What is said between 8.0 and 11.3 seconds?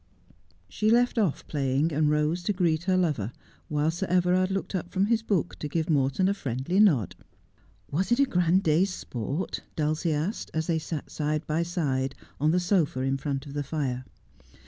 it a grand day's sport?' Dufcie asked as they sat